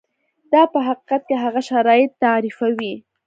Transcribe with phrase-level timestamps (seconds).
[0.51, 2.93] دا په حقیقت کې هغه شرایط تعریفوي.